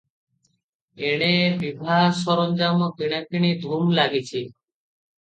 [1.09, 1.27] ଏଣେ
[1.59, 4.47] ବିଭା ସରଞ୍ଜାମ କିଣାକିଣି ଧୁମ୍ ଲାଗିଛି।